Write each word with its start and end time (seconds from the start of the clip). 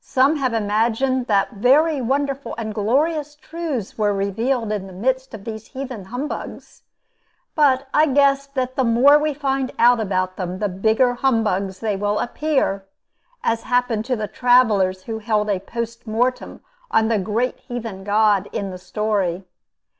Some 0.00 0.36
have 0.36 0.54
imagined 0.54 1.26
that 1.26 1.54
very 1.54 2.00
wonderful 2.00 2.54
and 2.56 2.72
glorious 2.72 3.34
truths 3.34 3.98
were 3.98 4.14
revealed 4.14 4.70
in 4.70 4.86
the 4.86 4.92
midst 4.92 5.34
of 5.34 5.42
these 5.44 5.66
heathen 5.70 6.04
humbugs. 6.04 6.84
But 7.56 7.88
I 7.92 8.06
guess 8.06 8.46
that 8.46 8.76
the 8.76 8.84
more 8.84 9.18
we 9.18 9.34
find 9.34 9.72
out 9.80 9.98
about 9.98 10.36
them, 10.36 10.60
the 10.60 10.68
bigger 10.68 11.14
humbugs 11.14 11.80
they 11.80 11.96
will 11.96 12.20
appear, 12.20 12.84
as 13.42 13.64
happened 13.64 14.04
to 14.04 14.14
the 14.14 14.28
travelers 14.28 15.02
who 15.02 15.18
held 15.18 15.50
a 15.50 15.58
post 15.58 16.06
mortem 16.06 16.60
on 16.92 17.08
the 17.08 17.18
great 17.18 17.58
heathen 17.58 18.04
god 18.04 18.48
in 18.52 18.70
the 18.70 18.78
story. 18.78 19.42